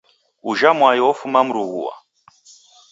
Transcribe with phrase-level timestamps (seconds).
[0.49, 1.93] Ujha mwai ofuma Mrughua